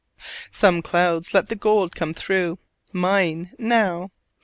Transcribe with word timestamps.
Some 0.49 0.81
clouds 0.81 1.31
let 1.31 1.47
the 1.49 1.55
gold 1.55 1.95
come 1.95 2.15
through; 2.15 2.57
mine, 2.91 3.51
now. 3.59 4.09